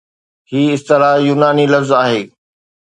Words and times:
هي 0.51 0.73
اصطلاح 0.73 1.15
يوناني 1.27 1.65
لفظ 1.67 1.91
آهي 1.93 2.21